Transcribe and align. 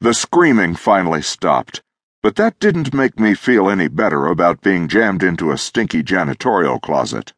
The 0.00 0.14
screaming 0.14 0.76
finally 0.76 1.22
stopped, 1.22 1.82
but 2.22 2.36
that 2.36 2.60
didn't 2.60 2.94
make 2.94 3.18
me 3.18 3.34
feel 3.34 3.68
any 3.68 3.88
better 3.88 4.26
about 4.26 4.62
being 4.62 4.86
jammed 4.86 5.24
into 5.24 5.50
a 5.50 5.58
stinky 5.58 6.04
janitorial 6.04 6.80
closet. 6.80 7.32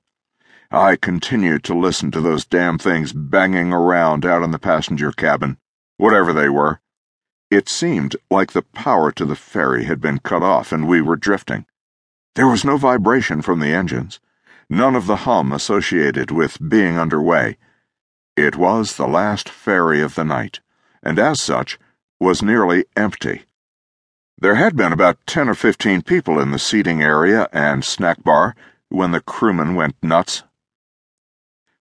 I 0.71 0.97
continued 0.97 1.65
to 1.65 1.79
listen 1.79 2.11
to 2.11 2.21
those 2.21 2.45
damn 2.45 2.77
things 2.77 3.15
banging 3.15 3.73
around 3.73 4.27
out 4.27 4.43
in 4.43 4.51
the 4.51 4.59
passenger 4.59 5.11
cabin, 5.11 5.57
whatever 5.97 6.35
they 6.35 6.51
were. 6.51 6.81
It 7.51 7.71
seemed 7.71 8.15
like 8.31 8.53
the 8.53 8.63
power 8.63 9.11
to 9.13 9.25
the 9.25 9.37
ferry 9.37 9.85
had 9.85 10.03
been 10.03 10.19
cut 10.19 10.43
off 10.43 10.71
and 10.71 10.87
we 10.87 11.01
were 11.01 11.17
drifting. 11.17 11.65
There 12.35 12.47
was 12.47 12.63
no 12.63 12.77
vibration 12.77 13.41
from 13.41 13.61
the 13.61 13.73
engines, 13.73 14.21
none 14.69 14.95
of 14.95 15.07
the 15.07 15.25
hum 15.25 15.51
associated 15.51 16.31
with 16.31 16.69
being 16.69 16.99
underway. 16.99 17.57
It 18.37 18.55
was 18.55 18.97
the 18.97 19.09
last 19.09 19.49
ferry 19.49 20.03
of 20.03 20.15
the 20.15 20.25
night, 20.25 20.61
and 21.03 21.19
as 21.19 21.41
such, 21.41 21.79
was 22.21 22.43
nearly 22.43 22.85
empty. 22.97 23.45
There 24.39 24.57
had 24.57 24.77
been 24.77 24.93
about 24.93 25.19
10 25.27 25.49
or 25.49 25.55
15 25.55 26.03
people 26.03 26.39
in 26.39 26.51
the 26.51 26.59
seating 26.59 27.03
area 27.03 27.49
and 27.51 27.83
snack 27.83 28.23
bar 28.23 28.55
when 28.91 29.13
the 29.13 29.23
crewmen 29.23 29.75
went 29.75 29.97
nuts. 30.03 30.43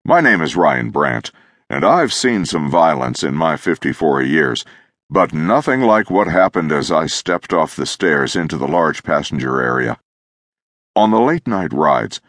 My 0.05 0.21
name 0.21 0.41
is 0.41 0.55
Ryan 0.55 0.91
Brant, 0.91 1.31
and 1.69 1.83
I've 1.83 2.13
seen 2.13 2.45
some 2.45 2.71
violence 2.71 3.21
in 3.21 3.35
my 3.35 3.57
54 3.57 4.21
years, 4.21 4.63
but 5.09 5.33
nothing 5.33 5.81
like 5.81 6.09
what 6.09 6.27
happened 6.27 6.71
as 6.71 6.89
I 6.89 7.07
stepped 7.07 7.51
off 7.51 7.75
the 7.75 7.85
stairs 7.85 8.35
into 8.35 8.57
the 8.57 8.67
large 8.67 9.03
passenger 9.03 9.61
area. 9.61 9.99
On 10.95 11.11
the 11.11 11.19
late 11.19 11.47
night 11.47 11.73
rides, 11.73 12.21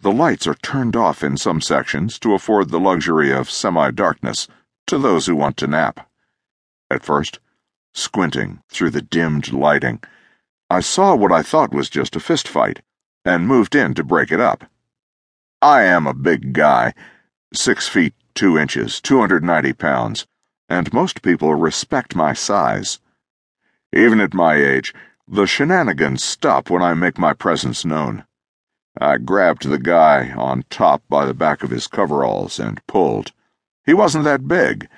the 0.00 0.12
lights 0.12 0.46
are 0.46 0.54
turned 0.54 0.96
off 0.96 1.22
in 1.22 1.36
some 1.36 1.60
sections 1.60 2.18
to 2.20 2.32
afford 2.32 2.70
the 2.70 2.80
luxury 2.80 3.30
of 3.30 3.50
semi 3.50 3.90
darkness 3.90 4.48
to 4.86 4.96
those 4.96 5.26
who 5.26 5.36
want 5.36 5.58
to 5.58 5.66
nap. 5.66 6.08
At 6.90 7.04
first, 7.04 7.40
squinting 7.98 8.62
through 8.68 8.90
the 8.90 9.02
dimmed 9.02 9.52
lighting, 9.52 10.00
I 10.70 10.80
saw 10.80 11.14
what 11.14 11.32
I 11.32 11.42
thought 11.42 11.74
was 11.74 11.90
just 11.90 12.16
a 12.16 12.20
fist 12.20 12.46
fight 12.48 12.82
and 13.24 13.46
moved 13.46 13.74
in 13.74 13.94
to 13.94 14.04
break 14.04 14.30
it 14.30 14.40
up. 14.40 14.64
I 15.60 15.82
am 15.82 16.06
a 16.06 16.14
big 16.14 16.52
guy 16.52 16.94
six 17.52 17.88
feet 17.88 18.14
two 18.34 18.56
inches, 18.56 19.00
290 19.00 19.72
pounds, 19.72 20.26
and 20.68 20.92
most 20.92 21.22
people 21.22 21.54
respect 21.54 22.14
my 22.14 22.32
size. 22.32 23.00
Even 23.92 24.20
at 24.20 24.34
my 24.34 24.54
age, 24.54 24.94
the 25.26 25.46
shenanigans 25.46 26.22
stop 26.22 26.70
when 26.70 26.82
I 26.82 26.94
make 26.94 27.18
my 27.18 27.32
presence 27.32 27.84
known. 27.84 28.24
I 29.00 29.18
grabbed 29.18 29.68
the 29.68 29.78
guy 29.78 30.32
on 30.32 30.64
top 30.70 31.02
by 31.08 31.24
the 31.24 31.34
back 31.34 31.62
of 31.62 31.70
his 31.70 31.86
coveralls 31.86 32.60
and 32.60 32.86
pulled. 32.86 33.32
He 33.84 33.94
wasn't 33.94 34.24
that 34.24 34.46
big, 34.46 34.88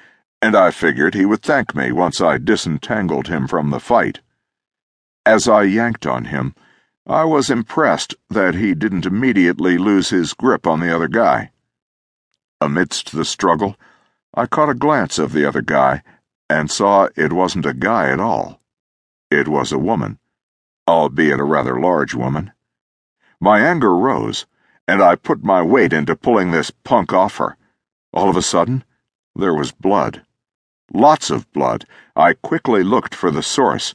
and 0.42 0.56
I 0.56 0.70
figured 0.70 1.14
he 1.14 1.26
would 1.26 1.42
thank 1.42 1.74
me 1.74 1.92
once 1.92 2.20
I 2.20 2.38
disentangled 2.38 3.28
him 3.28 3.46
from 3.46 3.70
the 3.70 3.80
fight. 3.80 4.20
As 5.26 5.46
I 5.46 5.64
yanked 5.64 6.06
on 6.06 6.26
him, 6.26 6.54
I 7.06 7.24
was 7.24 7.50
impressed 7.50 8.14
that 8.30 8.54
he 8.54 8.74
didn't 8.74 9.04
immediately 9.04 9.76
lose 9.76 10.10
his 10.10 10.32
grip 10.32 10.66
on 10.66 10.80
the 10.80 10.94
other 10.94 11.08
guy. 11.08 11.50
Amidst 12.60 13.12
the 13.12 13.24
struggle, 13.24 13.76
I 14.34 14.46
caught 14.46 14.70
a 14.70 14.74
glance 14.74 15.18
of 15.18 15.32
the 15.32 15.46
other 15.46 15.62
guy 15.62 16.02
and 16.48 16.70
saw 16.70 17.08
it 17.16 17.32
wasn't 17.32 17.66
a 17.66 17.74
guy 17.74 18.10
at 18.10 18.20
all. 18.20 18.60
It 19.30 19.46
was 19.46 19.72
a 19.72 19.78
woman, 19.78 20.18
albeit 20.88 21.40
a 21.40 21.44
rather 21.44 21.78
large 21.78 22.14
woman. 22.14 22.52
My 23.40 23.60
anger 23.60 23.94
rose, 23.94 24.46
and 24.88 25.02
I 25.02 25.16
put 25.16 25.44
my 25.44 25.62
weight 25.62 25.92
into 25.92 26.16
pulling 26.16 26.50
this 26.50 26.70
punk 26.70 27.12
off 27.12 27.36
her. 27.36 27.56
All 28.12 28.28
of 28.28 28.36
a 28.36 28.42
sudden, 28.42 28.84
there 29.36 29.54
was 29.54 29.72
blood. 29.72 30.22
Lots 30.92 31.30
of 31.30 31.50
blood. 31.52 31.86
I 32.16 32.34
quickly 32.34 32.82
looked 32.82 33.14
for 33.14 33.30
the 33.30 33.42
source. 33.42 33.94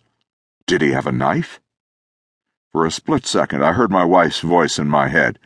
Did 0.66 0.82
he 0.82 0.92
have 0.92 1.08
a 1.08 1.12
knife? 1.12 1.60
For 2.72 2.86
a 2.86 2.92
split 2.92 3.26
second, 3.26 3.64
I 3.64 3.74
heard 3.74 3.92
my 3.92 4.04
wife's 4.04 4.40
voice 4.40 4.80
in 4.80 4.88
my 4.88 5.10
head. 5.10 5.40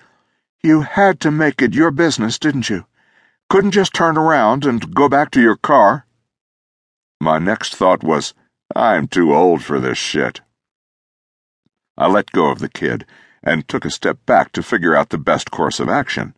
You 0.61 0.81
had 0.81 1.19
to 1.21 1.31
make 1.31 1.61
it 1.61 1.73
your 1.73 1.91
business, 1.91 2.37
didn't 2.37 2.69
you? 2.69 2.85
Couldn't 3.49 3.71
just 3.71 3.93
turn 3.93 4.17
around 4.17 4.65
and 4.65 4.93
go 4.93 5.09
back 5.09 5.31
to 5.31 5.41
your 5.41 5.55
car? 5.55 6.05
My 7.19 7.39
next 7.39 7.75
thought 7.75 8.03
was, 8.03 8.33
I'm 8.75 9.07
too 9.07 9.33
old 9.33 9.63
for 9.63 9.79
this 9.79 9.97
shit. 9.97 10.41
I 11.97 12.07
let 12.07 12.31
go 12.31 12.51
of 12.51 12.59
the 12.59 12.69
kid 12.69 13.05
and 13.43 13.67
took 13.67 13.85
a 13.85 13.91
step 13.91 14.25
back 14.25 14.51
to 14.51 14.63
figure 14.63 14.95
out 14.95 15.09
the 15.09 15.17
best 15.17 15.49
course 15.49 15.79
of 15.79 15.89
action. 15.89 16.35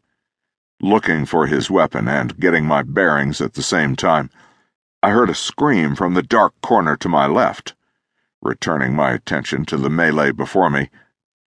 Looking 0.82 1.26
for 1.26 1.48
his 1.48 1.70
weapon 1.70 2.08
and 2.08 2.40
getting 2.40 2.66
my 2.66 2.82
bearings 2.82 3.42
at 3.42 3.54
the 3.54 3.64
same 3.64 3.96
time, 3.96 4.30
I 5.04 5.12
heard 5.12 5.30
a 5.30 5.36
scream 5.36 5.96
from 5.96 6.14
the 6.14 6.24
dark 6.24 6.54
corner 6.62 6.96
to 6.98 7.10
my 7.10 7.28
left. 7.28 7.74
Returning 8.42 8.96
my 8.96 9.12
attention 9.12 9.66
to 9.66 9.78
the 9.78 9.90
melee 9.90 10.32
before 10.32 10.70
me, 10.70 10.90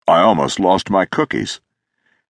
I 0.08 0.20
almost 0.20 0.60
lost 0.60 0.90
my 0.90 1.06
cookies. 1.06 1.62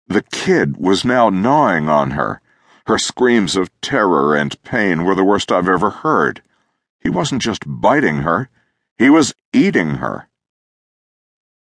The 0.07 0.23
kid 0.23 0.77
was 0.77 1.05
now 1.05 1.29
gnawing 1.29 1.87
on 1.89 2.11
her 2.11 2.41
her 2.89 2.97
screams 2.97 3.55
of 3.55 3.69
terror 3.81 4.35
and 4.35 4.59
pain 4.63 5.03
were 5.03 5.13
the 5.13 5.23
worst 5.23 5.51
I've 5.51 5.69
ever 5.69 5.91
heard. 5.91 6.41
He 6.99 7.07
wasn't 7.07 7.43
just 7.43 7.63
biting 7.67 8.23
her, 8.23 8.49
he 8.97 9.11
was 9.11 9.35
eating 9.53 9.97
her. 9.97 10.27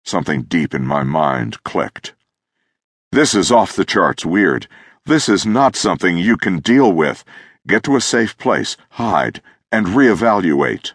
Something 0.04 0.42
deep 0.42 0.72
in 0.72 0.86
my 0.86 1.02
mind 1.02 1.64
clicked. 1.64 2.14
This 3.10 3.34
is 3.34 3.50
off 3.50 3.74
the 3.74 3.84
charts 3.84 4.24
weird. 4.24 4.68
This 5.04 5.28
is 5.28 5.44
not 5.44 5.74
something 5.74 6.16
you 6.16 6.36
can 6.36 6.60
deal 6.60 6.92
with. 6.92 7.24
Get 7.66 7.82
to 7.84 7.96
a 7.96 8.00
safe 8.00 8.38
place, 8.38 8.76
hide, 8.90 9.42
and 9.72 9.86
reevaluate. 9.86 10.92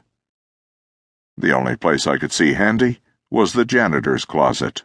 The 1.38 1.52
only 1.52 1.76
place 1.76 2.08
I 2.08 2.18
could 2.18 2.32
see 2.32 2.54
handy 2.54 3.00
was 3.30 3.54
the 3.54 3.66
janitor's 3.66 4.26
closet. 4.26 4.84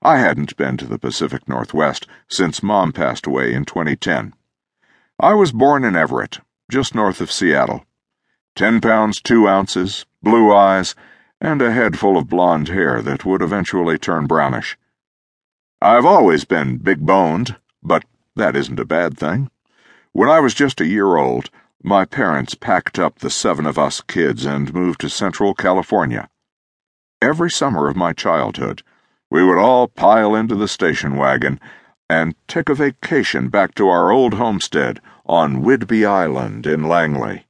I 0.00 0.18
hadn't 0.18 0.56
been 0.56 0.76
to 0.78 0.86
the 0.86 0.98
Pacific 0.98 1.48
Northwest 1.48 2.06
since 2.28 2.62
Mom 2.62 2.92
passed 2.92 3.26
away 3.26 3.52
in 3.52 3.64
2010. 3.64 4.34
I 5.18 5.34
was 5.34 5.52
born 5.52 5.84
in 5.84 5.94
Everett, 5.96 6.40
just 6.70 6.94
north 6.94 7.20
of 7.20 7.30
Seattle. 7.30 7.84
Ten 8.54 8.80
pounds 8.80 9.20
two 9.20 9.48
ounces, 9.48 10.04
blue 10.22 10.52
eyes, 10.52 10.94
and 11.40 11.62
a 11.62 11.72
head 11.72 11.98
full 11.98 12.16
of 12.16 12.28
blond 12.28 12.68
hair 12.68 13.00
that 13.02 13.24
would 13.24 13.42
eventually 13.42 13.98
turn 13.98 14.26
brownish. 14.26 14.76
I've 15.80 16.04
always 16.04 16.44
been 16.44 16.78
big 16.78 17.06
boned, 17.06 17.56
but 17.82 18.04
that 18.36 18.56
isn't 18.56 18.80
a 18.80 18.84
bad 18.84 19.18
thing. 19.18 19.50
When 20.12 20.28
I 20.28 20.40
was 20.40 20.54
just 20.54 20.80
a 20.80 20.86
year 20.86 21.16
old, 21.16 21.50
my 21.82 22.04
parents 22.04 22.54
packed 22.54 22.98
up 22.98 23.18
the 23.18 23.30
seven 23.30 23.66
of 23.66 23.78
us 23.78 24.00
kids 24.00 24.44
and 24.44 24.72
moved 24.72 25.00
to 25.00 25.10
Central 25.10 25.54
California. 25.54 26.28
Every 27.20 27.50
summer 27.50 27.88
of 27.88 27.96
my 27.96 28.12
childhood, 28.12 28.82
we 29.30 29.44
would 29.44 29.58
all 29.58 29.88
pile 29.88 30.34
into 30.34 30.54
the 30.54 30.68
station 30.68 31.16
wagon 31.16 31.60
and 32.08 32.34
take 32.46 32.68
a 32.68 32.74
vacation 32.74 33.48
back 33.48 33.74
to 33.74 33.88
our 33.88 34.10
old 34.10 34.34
homestead 34.34 35.00
on 35.26 35.62
Whidbey 35.62 36.06
Island 36.06 36.66
in 36.66 36.88
Langley. 36.88 37.46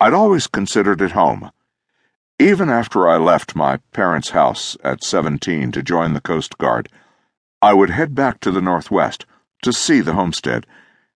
I'd 0.00 0.14
always 0.14 0.46
considered 0.46 1.00
it 1.00 1.12
home. 1.12 1.50
Even 2.38 2.68
after 2.68 3.08
I 3.08 3.16
left 3.16 3.56
my 3.56 3.78
parents' 3.92 4.30
house 4.30 4.76
at 4.84 5.02
17 5.02 5.72
to 5.72 5.82
join 5.82 6.12
the 6.12 6.20
Coast 6.20 6.58
Guard, 6.58 6.88
I 7.60 7.74
would 7.74 7.90
head 7.90 8.14
back 8.14 8.40
to 8.40 8.50
the 8.50 8.62
Northwest 8.62 9.26
to 9.62 9.72
see 9.72 10.00
the 10.00 10.14
homestead 10.14 10.66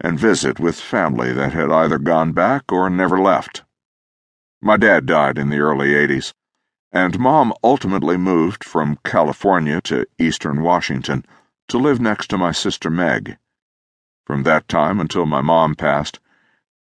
and 0.00 0.18
visit 0.18 0.60
with 0.60 0.80
family 0.80 1.32
that 1.32 1.52
had 1.52 1.70
either 1.70 1.98
gone 1.98 2.32
back 2.32 2.70
or 2.70 2.88
never 2.88 3.18
left. 3.20 3.64
My 4.60 4.76
dad 4.76 5.06
died 5.06 5.38
in 5.38 5.48
the 5.48 5.58
early 5.58 5.88
80s, 5.88 6.32
and 6.92 7.18
Mom 7.18 7.52
ultimately 7.62 8.16
moved 8.16 8.64
from 8.64 8.98
California 9.04 9.80
to 9.82 10.06
eastern 10.18 10.62
Washington 10.62 11.24
to 11.68 11.78
live 11.78 12.00
next 12.00 12.28
to 12.28 12.38
my 12.38 12.52
sister 12.52 12.90
Meg. 12.90 13.36
From 14.26 14.42
that 14.44 14.68
time 14.68 15.00
until 15.00 15.26
my 15.26 15.40
mom 15.40 15.74
passed, 15.74 16.18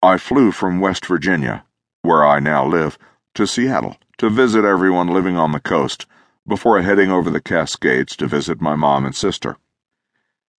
I 0.02 0.18
flew 0.18 0.52
from 0.52 0.80
West 0.80 1.06
Virginia, 1.06 1.66
where 2.02 2.26
I 2.26 2.40
now 2.40 2.66
live, 2.66 2.98
to 3.36 3.48
Seattle 3.48 3.98
to 4.18 4.30
visit 4.30 4.66
everyone 4.66 5.08
living 5.08 5.38
on 5.38 5.52
the 5.52 5.60
coast 5.60 6.06
before 6.48 6.82
heading 6.82 7.12
over 7.12 7.30
the 7.30 7.42
Cascades 7.42 8.16
to 8.18 8.28
visit 8.28 8.62
my 8.62 8.76
mom 8.76 9.06
and 9.06 9.16
sister. 9.16 9.58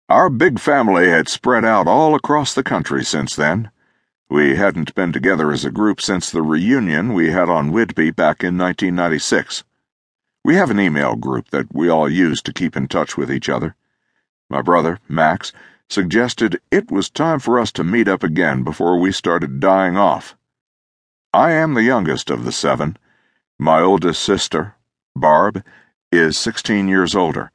Our 0.09 0.29
big 0.29 0.59
family 0.59 1.09
had 1.09 1.29
spread 1.29 1.65
out 1.65 1.89
all 1.89 2.15
across 2.15 2.55
the 2.55 2.62
country 2.62 3.05
since 3.05 3.35
then 3.35 3.71
we 4.35 4.56
hadn't 4.56 4.95
been 4.95 5.12
together 5.12 5.53
as 5.53 5.65
a 5.65 5.71
group 5.71 6.01
since 6.01 6.29
the 6.31 6.43
reunion 6.43 7.12
we 7.12 7.31
had 7.31 7.49
on 7.49 7.71
Whidbey 7.71 8.17
back 8.17 8.43
in 8.43 8.59
1996. 8.59 9.62
We 10.45 10.56
have 10.56 10.71
an 10.71 10.81
email 10.81 11.15
group 11.15 11.51
that 11.51 11.73
we 11.73 11.89
all 11.89 12.09
use 12.09 12.43
to 12.43 12.53
keep 12.53 12.77
in 12.77 12.89
touch 12.89 13.17
with 13.17 13.31
each 13.31 13.49
other. 13.49 13.77
My 14.51 14.61
brother, 14.61 14.99
Max, 15.09 15.53
suggested 15.89 16.61
it 16.71 16.91
was 16.91 17.11
time 17.11 17.39
for 17.39 17.59
us 17.61 17.71
to 17.73 17.85
meet 17.85 18.09
up 18.09 18.25
again 18.25 18.65
before 18.65 18.99
we 18.99 19.12
started 19.12 19.61
dying 19.61 19.97
off. 19.97 20.35
I 21.33 21.53
am 21.53 21.75
the 21.75 21.83
youngest 21.83 22.29
of 22.29 22.45
the 22.45 22.53
seven. 22.53 22.97
My 23.59 23.81
oldest 23.81 24.23
sister, 24.23 24.75
Barb, 25.15 25.62
is 26.11 26.37
16 26.39 26.89
years 26.89 27.15
older, 27.15 27.53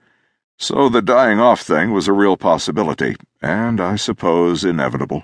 so 0.59 0.89
the 0.89 1.01
dying 1.01 1.39
off 1.39 1.61
thing 1.61 1.91
was 1.91 2.07
a 2.07 2.13
real 2.13 2.35
possibility, 2.35 3.15
and 3.41 3.79
I 3.79 3.95
suppose 3.95 4.65
inevitable. 4.65 5.23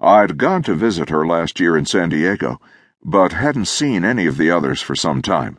I'd 0.00 0.38
gone 0.38 0.62
to 0.62 0.74
visit 0.74 1.10
her 1.10 1.26
last 1.26 1.58
year 1.58 1.76
in 1.76 1.84
San 1.84 2.08
Diego, 2.08 2.60
but 3.04 3.32
hadn't 3.32 3.66
seen 3.66 4.04
any 4.04 4.26
of 4.26 4.36
the 4.36 4.52
others 4.52 4.80
for 4.80 4.94
some 4.94 5.20
time. 5.20 5.58